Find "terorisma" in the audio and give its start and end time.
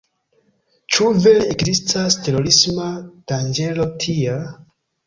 2.29-2.91